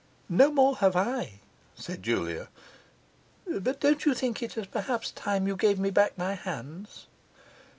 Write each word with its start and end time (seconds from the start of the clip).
'No 0.29 0.49
more 0.49 0.77
have 0.77 0.95
I,' 0.95 1.41
said 1.75 2.01
Julia. 2.01 2.49
'But 3.47 3.79
don't 3.81 4.03
you 4.03 4.15
think 4.15 4.41
it's 4.41 4.55
perhaps 4.65 5.11
time 5.11 5.47
you 5.47 5.55
gave 5.55 5.77
me 5.77 5.91
back 5.91 6.17
my 6.17 6.33
hands? 6.33 7.05